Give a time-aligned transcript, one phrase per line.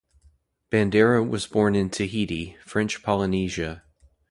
[0.71, 3.83] Bandera was born in Tahiti, French Polynesia.